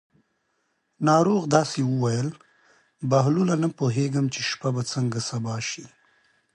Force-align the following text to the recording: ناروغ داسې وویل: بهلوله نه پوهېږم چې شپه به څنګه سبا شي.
ناروغ 1.07 1.41
داسې 1.55 1.79
وویل: 1.91 2.29
بهلوله 3.09 3.55
نه 3.63 3.69
پوهېږم 3.77 4.25
چې 4.33 4.41
شپه 4.49 4.69
به 4.75 4.81
څنګه 4.93 5.19
سبا 5.29 5.55
شي. 5.69 5.85